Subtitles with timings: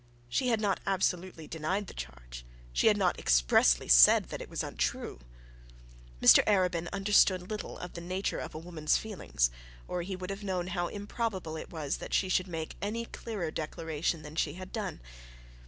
[0.29, 4.63] She had not absolutely denied the charge; she had not expressly said that it was
[4.63, 5.19] untrue.
[6.19, 9.51] Mr Arabin understood little of the nature of a woman's feelings,
[9.87, 13.51] or he would have known how improbable it was that she should make any clearer
[13.51, 15.01] declarations than she had done.